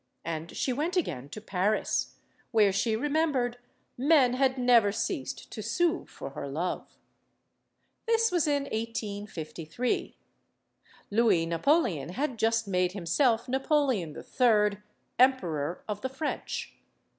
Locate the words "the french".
16.01-16.73